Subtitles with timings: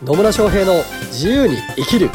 [0.00, 0.74] 野村翔平の
[1.06, 2.08] 自由に生きる。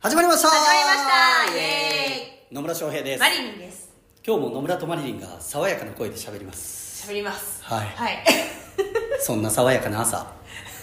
[0.00, 0.48] 始まりました。
[0.48, 1.54] 始まりました。
[1.54, 3.20] イエ野村翔平です。
[3.20, 3.90] マリリンです。
[4.26, 7.06] 今日も野村とマリリンが爽やかな声で喋ります。
[7.08, 7.62] 喋ります。
[7.62, 7.86] はい。
[7.94, 8.24] はい。
[9.22, 10.26] そんな爽やかな朝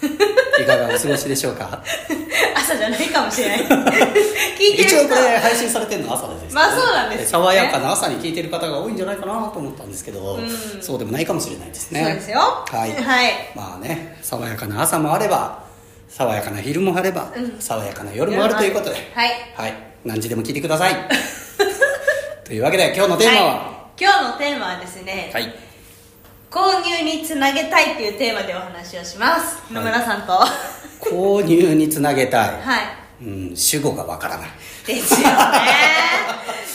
[0.62, 1.82] いかがお過ごしでしょうか？
[2.54, 3.58] 朝じゃないかもしれない。
[4.58, 4.96] 聞いてる人。
[5.02, 10.48] 一応これ配信されてるのは朝です、まあそうなんですよね爽やかな朝に聞いてる方が多いんじゃないかなと思ったんですけど、うん。
[10.82, 12.04] そうでもないかもしれないですね。
[12.04, 12.38] そうですよ。
[12.40, 13.32] はい、はい。
[13.54, 15.62] まあね爽やかな朝もあれば
[16.08, 17.56] 爽やかな昼もあれば、うん。
[17.60, 18.96] 爽やかな夜もあるということで。
[19.14, 19.30] はい。
[19.56, 19.74] はい。
[20.04, 20.94] 何時でも聞いてください。
[22.44, 23.46] というわけで今日のテーマは？
[23.54, 23.78] はい。
[24.00, 25.52] 今日のテーマはですね、はい、
[26.50, 29.74] 購入につなげたいっていうテーマでお話をします、い。
[29.74, 30.32] 野村さんと。
[30.32, 30.46] は
[31.00, 32.48] 購入につなげたい、
[33.22, 33.26] い。
[33.26, 34.48] うん、主語がわからない。
[34.86, 35.34] ですよね。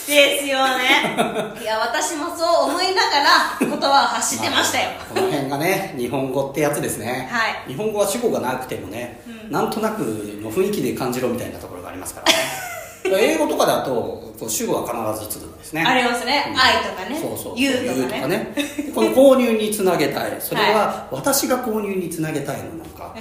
[0.06, 1.16] ですよね。
[1.62, 7.72] いや私もそう思いながら言葉を発してましたよ、まあこの辺がね日本語ってやつですね、はい。
[7.72, 9.52] 日本語は主語がなくてもね、うん。
[9.52, 12.73] なんとなくの雰囲気で感じろみたいなところがありますからね
[13.06, 15.84] 英語とかだと主語は必ずつくんですね。
[15.84, 16.60] ありますね、うん。
[16.60, 17.20] 愛とかね。
[17.20, 18.28] そうそう言うとかね。
[18.28, 18.54] ね。
[18.78, 20.36] でこの購入につなげたい。
[20.40, 23.16] それは私が購入につなげたいのなのか、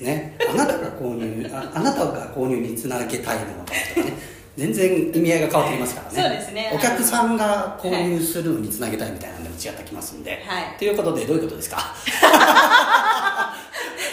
[0.00, 4.34] ね、あなたが購入ああなたが購入につなげたいのかとかね。
[4.56, 6.22] 全然意味合いが変わってきますからね。
[6.22, 6.72] そうですね。
[6.72, 10.78] お客さんが購入するのにつなげたいみたいなのも違ってきますんで、はい。
[10.78, 11.92] ということでどういうことですか？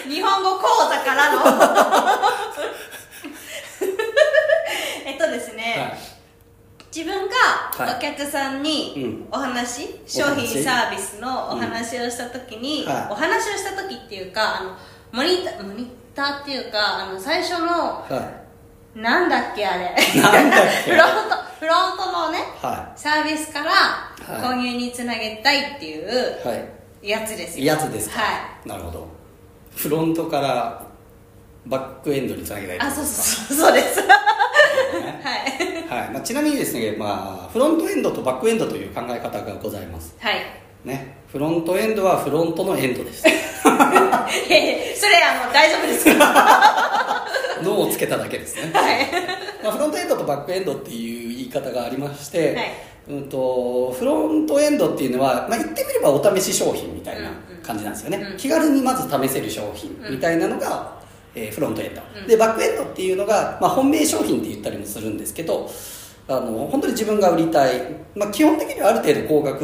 [0.08, 1.38] 日本語講座からの
[6.94, 7.88] 自分はい。
[7.88, 9.28] がお客さんにうん。
[9.30, 12.92] お話、商品サービスのお話をした時に、うん。
[12.92, 13.06] はい。
[13.10, 14.76] お話をした時っていうかあの
[15.12, 18.42] モニタモニターっていうかあの最初のは
[18.94, 19.94] なんだっけあれ。
[20.02, 22.66] フロントフロントのねい。
[22.66, 24.42] はサービスからはい。
[24.42, 27.08] 購入につなげたいっていういはい。
[27.08, 27.64] やつですよ。
[27.66, 28.32] やつですか、は
[28.64, 28.68] い。
[28.68, 29.08] なるほど。
[29.74, 30.82] フロントから
[31.66, 34.00] バックエンドにつなげたいあそうそうそうです
[34.92, 36.02] ねはい。
[36.02, 36.10] はい。
[36.10, 40.36] まあ、ちなみにですね、まあ、フロントエンドとバックエンドという考え方がございます、はい。
[40.84, 43.24] ね、フロントエンドはフロントのエンドです。
[44.50, 46.18] えそれあの大丈夫です。
[46.18, 47.26] か
[47.62, 49.06] 脳をつけただけですね、はい。
[49.62, 52.70] まあ、フロントエンドとバックエンドっていう言い方がありまして、はい。
[53.08, 57.30] うん、とフロントエンドっていうのは、まあ、言ってみればお試し商品みたいな
[57.62, 58.36] 感じなんですよね、うんうん。
[58.36, 61.01] 気軽にまず試せる商品みたいなのが、
[61.34, 62.26] えーフロントエンド、うん。
[62.26, 65.70] でバックエンドっていうのが、まあ、本命商品って言ったりもするんですけど
[66.28, 67.80] あの本当に自分が売りたい、
[68.14, 69.62] まあ、基本的にはある程度高額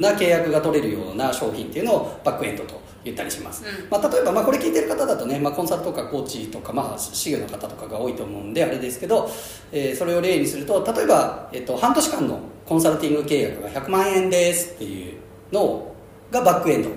[0.00, 3.90] な契約が取れるような商品っていうのをバックエンドと言ったりします、うん。
[3.90, 9.30] まあ、例えば、まあ、これ聞いてる方だとね、まあ、コンサルとかコーチとか、まあ、シグの方とかが多いと思うんであれですけど、
[9.72, 15.14] えーそれを例にすると例えば、えっと、半年間のコンサルティング契約が100万円ですっていう
[15.52, 15.94] の
[16.30, 16.90] がバックエンド、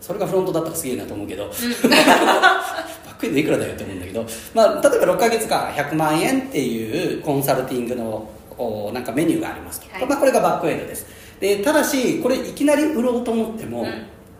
[0.00, 1.54] それがフロントだったらすげえなと思うけど、バッ
[3.18, 10.06] クエンドいくらだよって思うんだけど、まあ、例えば6ヶ月間100万円っていうコンサルティングのおなんかメニューがありますと、はい。
[10.06, 11.06] まあ、これがバックエンドです。
[11.40, 13.86] でただしこれいきなり売ろうと思っても、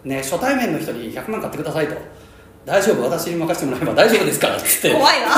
[0.04, 1.94] ね、初対面の人に100万買ってくださいと。
[2.64, 3.02] 大丈夫？
[3.04, 4.92] 私に任せてもらえば大丈夫ですからって。
[4.92, 5.28] 怖いわ。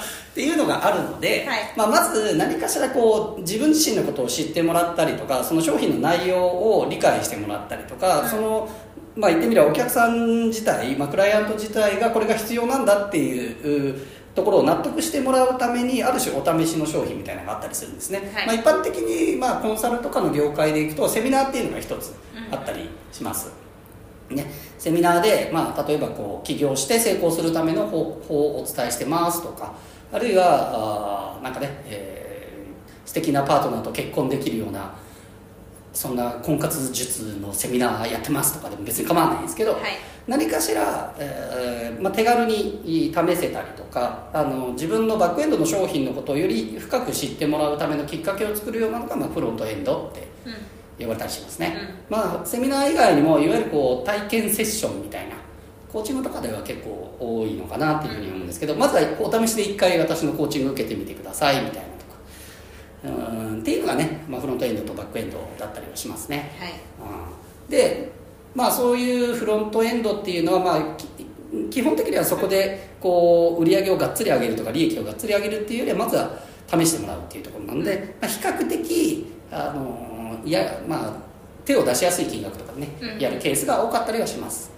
[0.34, 1.72] っていうのがあるので、はい。
[1.76, 8.28] まあ、まず何かしらこう自分自身のことを知ってもらったりとかその商品の内容を理解してもらったりとか、うん。
[8.28, 8.68] その
[9.16, 18.46] まあ、言ってみればお客さん自体、まあ、クライアント自体がこれが必要なんだっていううところを納得してもらうためにある種お試しの商品みたいなのがあったりするんですね、はい。
[18.46, 22.12] まあ、一般的に、まあ、コンサルとかの業界でいくとセミナーっていうのが一つ
[22.50, 23.52] あったりします、
[24.30, 29.74] ね、セミナーで、まあ、例えばこう起業して成功するための方法をお伝えしてますとか
[30.12, 32.24] あるいはあーなんかね、えー
[33.04, 34.92] 素敵なパートナーと結婚できるような
[35.94, 39.82] そんな婚活術のセミナーやってますとかでも別に構わないんですけど、はい。
[40.26, 50.74] 何かしら、えーまあ、手軽に試せたりとかあの自分のバックエンドの商品のことをより深く知ってもらうためのきっかけを作るようなのが、まあ、フロントエンドってうん。
[50.98, 51.76] 呼ばれたりしますね、
[52.08, 55.34] まあセミナー以外にもいわゆるこう体験セッションみたいな
[55.92, 61.93] コーチングとかでは結構多いのかなっていうふうに思うんですけどまずはお試しで一回私のコーチング受けてみてくださいみたいな
[63.04, 66.52] うんっていうのがね、まあ、フロントエンドとバックエンドだったりはしますね。
[66.58, 66.70] はい。
[66.70, 67.70] うん。
[67.70, 68.12] で
[68.54, 71.06] まあそういうフロントエンドっていうのはまあき
[71.70, 76.30] 基本的にはそこでこう売り上げをがっつり上げるとか利益をがっつり上げるっていうよりはまずは
[76.66, 81.12] 試してもらうっていうところなので、まあ、比較的あのいやまあ
[81.64, 84.70] 手を出しやすい金額とかね、うんやるケースが多かったりはします。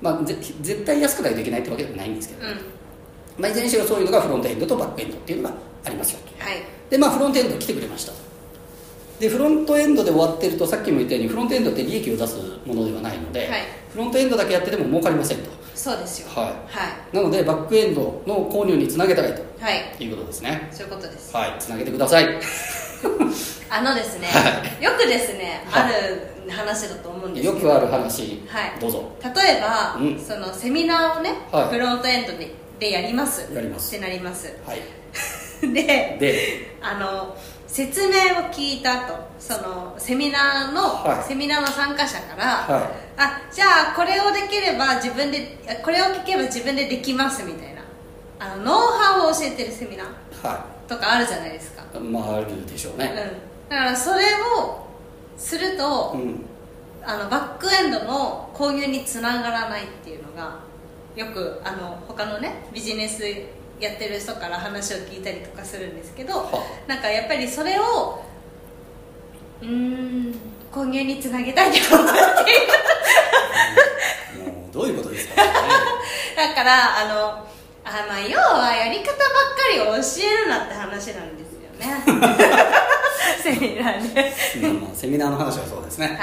[0.00, 2.56] まあぜ絶対安くないといけないってわけでもないんですけど、うん。
[3.38, 5.54] まあ、いずれにしろそういうのがフロントエンドとバックエンドっていうのが
[5.86, 6.44] ありますよと。
[6.44, 6.62] はい。
[6.90, 8.12] でまあフロントエンド来てくれました。
[9.20, 12.36] でフロントエンドで終わってるとさっきも言ったようにフロントエンドって利益を出す
[12.66, 13.62] ものではないので、はい。
[13.92, 15.50] フロントエンドだけやってても儲かりませんと。
[15.74, 16.28] そうですよ。
[16.28, 16.44] はい。
[16.46, 16.52] は
[17.12, 17.16] い。
[17.16, 19.42] なのでバックエンドの購入につなげたいと。
[19.58, 20.04] はい。
[20.04, 20.68] いうことですね。
[20.72, 21.34] そういうことです。
[21.34, 21.56] はい。
[21.58, 22.28] つなげてください。
[23.68, 25.82] あのですね、はよくですね、はい。
[25.84, 27.54] ある話だと思うんですけど。
[27.54, 28.72] よくある話、はい。
[28.80, 29.10] どうぞ。
[29.22, 30.20] 例えば、うん。
[30.20, 31.68] そのセミナーをね、はい。
[31.68, 33.48] フロントエンドででやります。
[33.54, 33.96] やります。
[33.96, 34.54] ってなります。
[34.66, 34.80] はい
[35.72, 37.36] でであの
[37.66, 41.28] 説明を聞いた後そのセミナーの、はい。
[41.28, 47.82] セミナーの参加者から、はあじゃあこれをできれば自分でこれを聞けば自分でできますみたいな。
[48.38, 53.14] あのノウハウを教えてるセミナーはとかあるじゃないですか、いまああるでしょううん、ね
[53.70, 54.24] だからそれ
[54.58, 54.86] を
[55.36, 56.44] すると、うん。
[57.08, 60.58] あのバックエンドの購入につながらないっていうのが
[61.14, 63.22] よくあの他のねビジネス
[63.80, 66.50] やってる人から話を聞いたりとかするんですけどは。
[66.86, 68.24] なんかやっぱりそれを
[69.60, 70.34] うーん
[70.72, 72.12] 購入につなげたいと思って。
[72.12, 72.16] い
[74.44, 75.52] るもうどういうことですか、ね、
[76.36, 77.46] だからあの
[77.84, 79.22] あまあ要はやり方ばっか
[79.72, 82.02] りを教えるなって話なんですよね。
[83.42, 86.06] セミナーでまあまあセミナーの話はそうですね。
[86.08, 86.16] はい。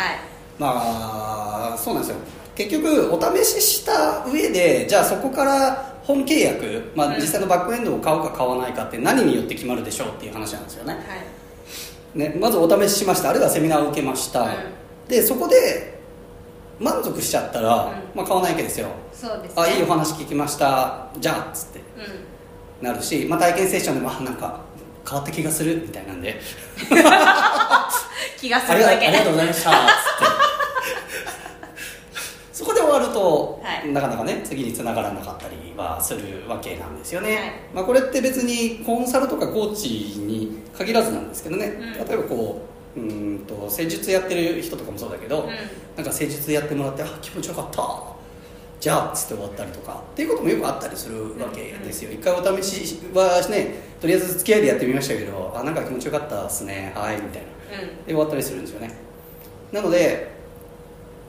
[0.59, 2.17] まあそうなんですよ
[2.55, 10.93] 結局お試しした上でじゃあそこから本契約、まあ、うん実際のバックエンドを買うか買わないかって何によって決まるでしょうっていう話なんですよね。
[10.93, 12.17] はい。
[12.17, 13.29] ねまずお試ししました。
[13.29, 15.99] あるいはセミナーを受けました、うんでそこで
[16.79, 17.91] 満足しちゃったら、うん。
[18.15, 18.87] まあ、買わないわけですよ。
[19.11, 19.61] そうですね。
[19.61, 21.07] あいいお話聞きました。
[21.19, 21.79] じゃあっつって。
[22.81, 22.87] うん。
[22.87, 24.61] なるし、まあ、体験セッションでもあなんか
[25.07, 26.39] 変わった気がするみたいなんで。
[28.39, 30.42] 気がすありがありがとうございましたっつって
[33.13, 33.91] と、はい。
[33.93, 37.51] なかなかね次につながらなかったりはするわけなんですよね、はい。
[37.75, 42.07] まあ、これって別にコンサルとかコーチに限らずなんですけどね、うん。
[42.07, 42.61] 例えばこ
[42.97, 45.49] ううーんと施術やってる人とかもそうだけど、うん。
[45.95, 48.13] なんか施術やってもらってあ気持ちよかった。
[48.79, 52.11] じゃあっつって終わったりとかっていうこともよくあったりするわけですよ。
[52.11, 56.91] 一回お試しはねとりあえず付き合いでやってみましたけどあなんか気持ちよかったっすね。
[56.93, 57.81] はいみたいな。
[57.81, 57.87] うん。
[58.05, 58.93] で終わったりするんですよね。
[59.71, 60.32] なので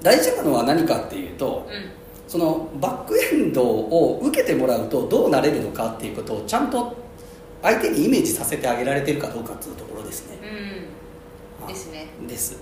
[0.04, 2.04] 大事なのは何かっていうとうん。
[2.28, 6.96] そのバックエンドを受けてもらうとどうなれるのかっていうことをちゃんと
[7.62, 10.38] 相手にイメージさせてあげられてるかどうかっていうところですね。
[11.60, 11.66] うん。
[11.66, 12.06] ですね。
[12.26, 12.56] です。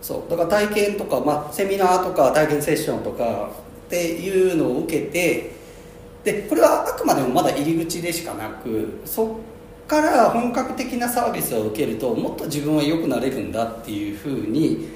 [0.00, 0.30] そう。
[0.30, 3.50] だから体験とか、まあ、セミナーとか体験セッションとか
[3.86, 5.52] っていうのを受けて
[6.24, 9.40] でこれはあくまでもまだ入り口でしかなくそ
[9.84, 14.88] っから本格的なサービスを受けるともっと自分は良くなれるんだっていうふうに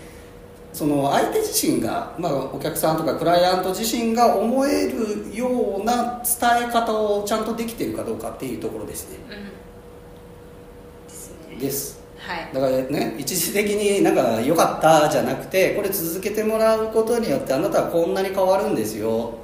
[0.78, 9.18] その相手自身が、まあ、お客さんとかクライアント自身が思えるような伝え方をちゃんとできてるかどうかっていうところですね。
[9.28, 11.08] うん。
[11.08, 11.30] です。
[11.50, 12.54] ねですはい。
[12.54, 19.34] だからね一時的になんか良かったじゃなくてこれ続けてもらうことによってあなたはこんなに変わるんですよ。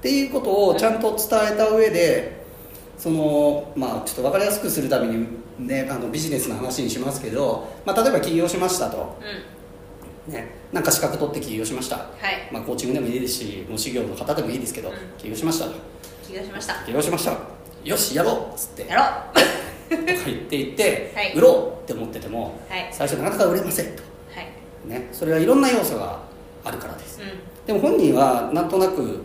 [0.00, 2.44] っていうことをちゃんと伝えた上で
[2.98, 5.26] そのまあちょっと分かりやすくするために
[5.58, 9.59] ねあのビジネスの話にしますけど、まあ、例えば起業しましたと、うん
[10.26, 12.52] ね、なんか資格取って起業しました、はい。
[12.52, 14.94] まあ、コーチングでもいいですしもう修行の方でもいいですけど、うん。
[15.18, 15.64] 起業しました。
[15.66, 15.72] と
[16.26, 16.74] 起業しました。
[16.84, 17.32] 起業しました。
[17.84, 19.96] よしやろうっつってやろう。
[19.96, 21.32] とか言っていって、はい。
[21.34, 22.88] 売ろうって思ってても、はい。
[22.92, 24.02] 最初なかなか売れませんと、
[24.34, 24.88] はい。
[24.88, 26.20] ね、それはいろんな要素が
[26.64, 27.24] あるからです、う
[27.66, 29.24] でも本人はなんとなく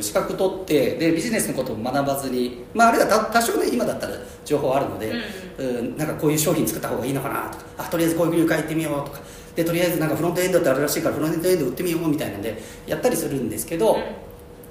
[0.00, 5.12] 資格取ってでビジネスのことを学ばずに、まあ、あるいは多多少ね今だったら情報あるので、
[5.58, 9.20] うんなんかこういう商品作った方がいいのかなとかあとりあえずこういう入会行ってみようとか
[9.60, 13.98] でとりあえずなんかフロントエンドってあるらしいからフロントエンド売ってみようみたいなんでやったりするんですけど、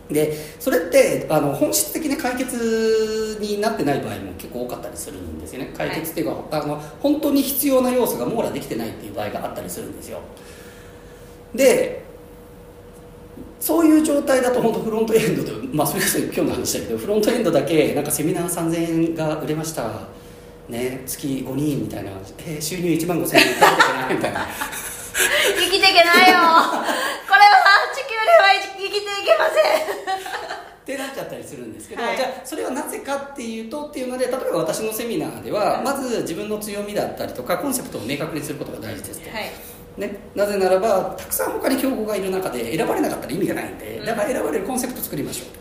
[0.10, 5.72] でそれってあの本質的に解決になってない場合も結構多かったりするんですよね。
[5.78, 10.20] 解決っていうか、あの本当に必要な要素が網羅できてないっていう場合があったりするんですよ。
[11.54, 12.04] で
[13.60, 20.08] そういう状態だと本当フロントエンドでまあそれこそ今日の話だけどフロントエンドだけなんかセミナー3000円が売れました
[20.70, 24.48] ね月5人みたいな、えー収入1万5000円ていけないみたいな。
[25.20, 26.38] 生きていけないよ。
[27.28, 30.30] これは地球では生きていけません。
[30.82, 32.18] ってなっちゃったりするんですけど、はい。
[32.18, 39.52] じゃあそれはなぜかっていうとっていうので例えば私のセミナーでは、うんまず自分の強みだったりとかコンセプトを明確にすることが大事ですと、はい。
[39.98, 44.06] ね、なぜならばたくさん他に競合がいる中で選ばれなかったら意味がないんでうん。
[44.06, 45.60] だから選ばれるコンセプトを作りましょうと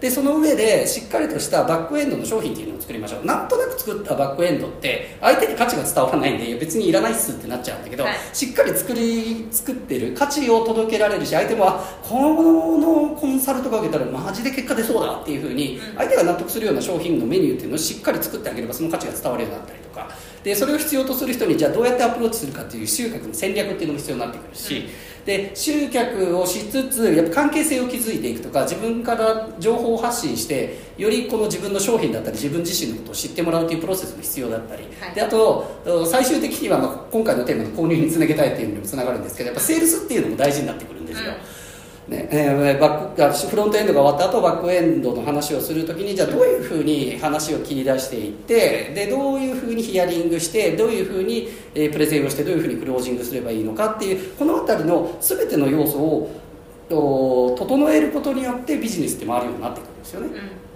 [0.00, 3.26] でその上でしっかりとしたバックエンドの商品っていうのを作りましょう。
[3.26, 8.14] なんとなく作ったバックエンドって相手に価値が伝わらないんで別にいらないっすってなっちゃうんだけど、はい。
[8.32, 15.96] しっかり作り作ってる価値を届けられるし相手もあこのコンサルとか受けたらマジで結果出そうだっていうふうにうん。
[15.96, 20.08] 相手が納得するような商品のメニューっていうのをしっかり作ってあげればその価値が伝わるようになったりとか
[20.44, 24.88] でそれを必要とする人にじゃあどうやってアプローチするかっていう集客の戦略っていうのも必要になってくるし、
[25.24, 35.14] で集客をしつつやっぱ関係性を築いていくとか自分から情報を発信してよりこの自分の商品だったり自分自身のことを知ってもらうというプロセスも必要だったり、はい。
[35.14, 41.32] であと最終的には、まあ、今回のテーマの購入につなげたいっていうのにもつながるんですけどやっぱセールスっていうのも大事になってくるんですよ、
[42.08, 60.28] ねえバックフロントエンドが終わった後バックエンドの話をするときにじゃあどういうふうに話を切り出していってでどういうふうにヒアリングしてどういうふうに、えプレゼンをしてどういうふうにクロージングすればいいのかっていうこの辺りの全ての要素を整えることによってビジネスって回るようになってくるんですよね。
[60.28, 60.67] うん。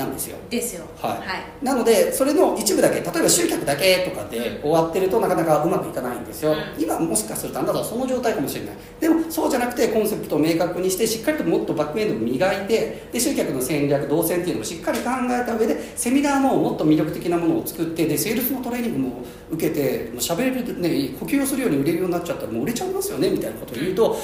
[0.00, 0.38] なんですよ。
[0.48, 0.84] ですよ。
[0.98, 1.64] はい。
[1.64, 6.82] なのでそれの一部だけ例えば集客だけとかで終わってるとなかなかうまくいかないんですよ、うん。
[6.82, 8.74] 今もしかするとあなたはその状態かもしれない。
[8.98, 24.16] でもそうじゃなくてコンセプトを明確にしてしっかりともっとバックエンドを磨いてで集客の戦略動線っていうのをしっかり考えた上でセミナーももっと魅力的なものを作ってでセールスのトレーニングも受けてもう喋れる、ね、呼吸をするように売れるようになっちゃったらもう売れちゃいますよねみたいなことを言うと、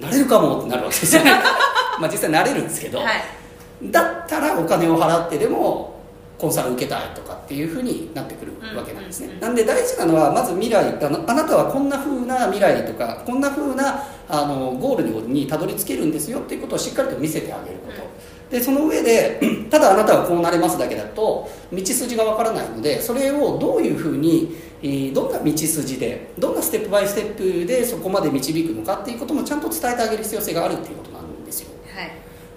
[0.00, 1.32] なれるかもってなるわけですよね。
[2.00, 3.43] まあ実際なれるんですけど、はい
[3.82, 5.94] だったらお金を払ってでも
[6.38, 18.02] コンサル受けたいとかっていうふうになってくるわけなんですね、なんで大事なのはまず未来あなたはこんなふうな未来とかこんなふうなあのゴールににたどり着けるんですよっていうことをしっかりと見せてあげること、
[18.50, 19.40] でその上で
[19.70, 31.33] ただあなたはこうなれますだけだと道筋がわからないのでそれをどういうふうにえーどんな道筋でどんなステップバイステップでそこまで導くのかっていうこともちゃんと伝えてあげる必要性があるっていうことなんです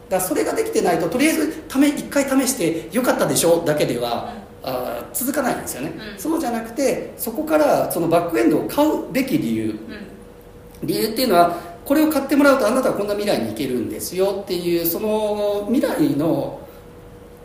[0.09, 4.33] だそれができてないととりあえずため一回試してよかったでしょだけでは、
[4.63, 6.19] あー続かないんですよね、うん。
[6.19, 9.65] そうじゃなくてそこからそのバックエンドを買うべき理由。
[9.71, 10.87] うん。
[10.87, 16.59] 理由っていうのはこれを買ってもらうとあなたはこんな未来に行けるんですよっていうその未来の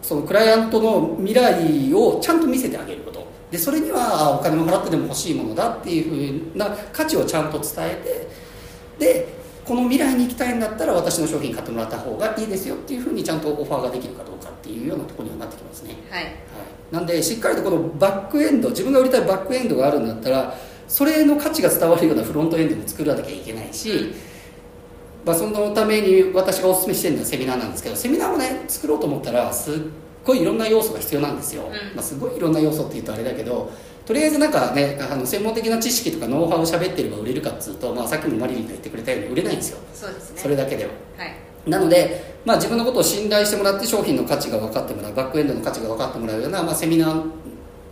[0.02, 3.26] そのクライアントの未来をちゃんと見せてあげること。
[3.52, 8.28] でそれにはあお金を払ってでも欲しいものだっていうふうな価値をちゃんと伝え
[8.98, 16.24] てでこの未来に行きたいんだったら私の商品買ってもらった方がいいですよっていうふうにちゃんとオファーができるかどうかっていうようなところにはなってきますね、はい。
[16.24, 16.34] はい、
[16.90, 20.54] なんでしっかりとこのバックエンド自分が売りたいバックエンドがあるんだったら
[20.88, 24.12] それの価値が伝わるようなフロントエンドも作らなきゃいけないし、
[25.24, 29.74] まあ、そのために私がお勧めしてるのはセミナーなんですけどセミナーをね作ろうと思ったらすっ
[30.24, 31.94] ごいいろんな要素が必要なんですよ、うん。
[31.94, 33.70] まあ、すごいいろんな要素って言うとあれだけど
[34.04, 39.78] とりあえずなんかねあの専門的な知識とかノウハウを喋ってれば売れるかっつうと、まあ、さっきもマリリンが言ってくれたように売れないんですよ。
[39.94, 40.40] そうですね。
[40.40, 40.90] それだけでは。
[41.16, 41.70] はい。
[41.70, 47.24] なので、まあ、自分のことを信頼してもらって商品の価値が分かってもらうバックエンドの価値が分かってもらうような、まあ、セミナー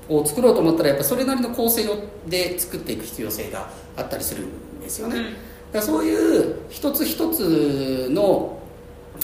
[0.08, 1.84] を作ろうと思ったらやっぱそれなりの構成
[2.26, 5.24] で作っていく必要性があったりするんですよね、うん。
[5.24, 5.36] だか
[5.74, 8.58] らそういう一つ一つの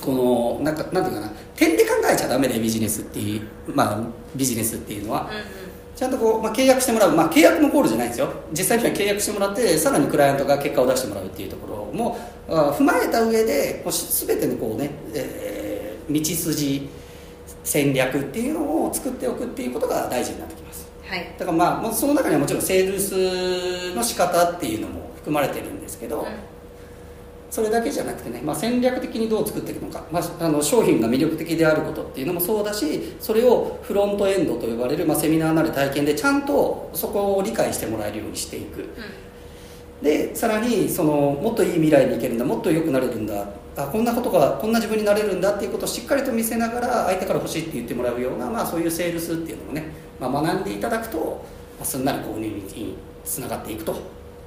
[0.01, 0.13] こ
[0.61, 3.43] のなんかなんていうかな点で考えちゃダメでビジネスっていう
[3.75, 4.01] まあ
[4.37, 5.23] ビジネスっていうのは。
[5.23, 5.67] うんうん
[5.97, 8.29] ちゃんとこう、まあ、契約してもらう、まあ、契約のゴールじゃないですよ。
[8.53, 15.77] 実際には契約してもらってさらにクライアントが結果を出してもらうっていうところもあ踏まえた上でこうし全てのこうね、えー
[16.09, 16.89] 道筋
[17.65, 20.89] 戦略っていうのを作っておくっていうことが大事になってきます。
[21.03, 21.35] はい。
[21.37, 26.27] だからまあその中にはもちろんセールスの仕方っていうのも含まれてるんですけど、うん
[27.57, 38.85] それだけじゃなくてね、まあ、戦略的にどう作っていくのか、まあ、あの商品が魅力的であることっていうのもそうだしそれをフロントエンドと呼ばれる、まあ、セミナーなり体験でちゃんとそこを理解してもらえるようにしていく。
[40.03, 43.49] でさらにそのもっといい未来に行けるんだもっと良くなれるんだ
[43.79, 49.87] あこんなことがこんな自分になれるんだっていうことをしっかりと見せながら相手から欲しいって言ってもらうような、まあ、そういうセールスっていうのもね、
[50.21, 51.43] まあ、学んでいただくと、
[51.79, 53.97] まあ、すんなり購入につながっていくと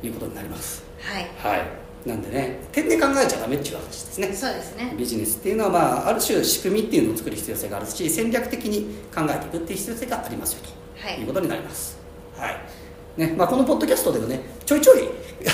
[0.04, 0.84] いうことになります。
[1.00, 1.28] はい。
[1.40, 4.34] はいなんでね点で考えちゃダメっていう話ですね。
[4.34, 4.94] そうですね。
[4.98, 11.20] ビジネスっていうのは、まあ、ある種仕組みっていうのを作る必要性があるし戦略的に考えていくっていう必要性がありますよと、はい。
[11.20, 11.98] い、うことになります。
[12.38, 12.58] はい。
[13.18, 15.00] ねまあ、このポッドキャストでもねちょいちょい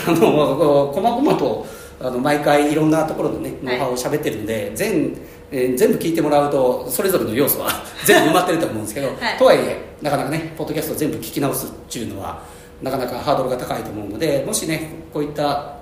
[0.08, 1.66] あのこう細々と
[2.00, 5.18] あの毎回いろんなところのねノウハウを喋ってるんで、全
[5.52, 7.70] えー全部聞いてもらうとそれぞれの要素は
[8.06, 9.38] 全部埋まってると思うんですけど、はい。
[9.38, 12.44] とはいえなかなかねポッドキャストを全部聞き直すっていうのは
[12.82, 15.76] なかなかハードルが高いと思うのでもしねこういった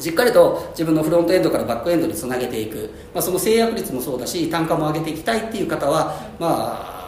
[0.00, 6.98] しっかりと自分のフロントエンドからバックエンドにつなげていく、まあ、その制約率もそうだし単価も上げていきたいっていう方は、まあ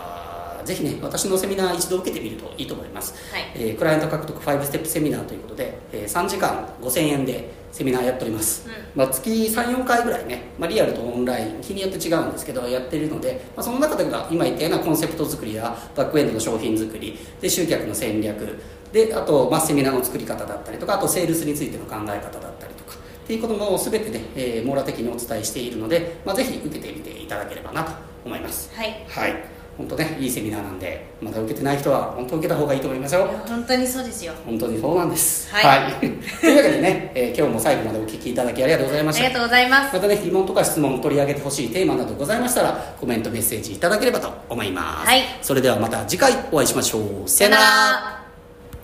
[0.64, 3.50] ぜひね私のセミナー一度受けてみるといいと思います、はい。
[3.54, 8.72] えークライアント獲得5ステップセミナーということで、えー3時間5000円でセミナーやっております、うん。
[8.94, 18.58] まあ、月34回ぐらいね、まあ、リアルとオンライン日によって違うんですけどやってるので、まあ、その中でが今言ったようなコンセプト作りやバックエンドの商品作りで集客の戦略
[18.92, 22.49] であと、まあ、セミナーの作り方だったりとかあとセールスについての考え方だったりとか
[23.30, 27.92] っていうことも全てね、えー網羅的にお伝えしているので、まあ、ぜひ受けてみていただければなと
[28.24, 28.74] 思います。
[28.74, 29.04] はい。
[29.08, 29.34] はい。
[29.78, 33.26] 本当ねいいセミナーなんでまだ受けてない人は本当受けた方がいいと思いますよ。
[33.46, 34.32] 本当にそうですよ。
[34.44, 35.48] 本当にそうなんです。
[35.54, 35.92] はい。
[36.40, 39.24] というわけでね、えー今日も最後までお聞きいただきありがとうございました。
[39.24, 39.94] ありがとうございます。
[39.94, 45.22] またね疑問とか質問取り上げてほしいテーマなどございましたらコメントメッセージいただければと思います、はい。
[45.40, 47.28] それではまた次回お会いしましょう。
[47.28, 48.19] ささよなら